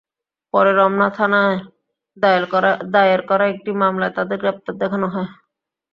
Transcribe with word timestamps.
পরে 0.53 0.71
রমনা 0.73 1.07
থানায় 1.17 1.57
দায়ের 2.93 3.21
করা 3.27 3.45
একটি 3.53 3.71
মামলায় 3.81 4.13
তাঁদের 4.17 4.37
গ্রেপ্তার 4.41 4.73
দেখানো 4.81 5.07
হয়। 5.13 5.29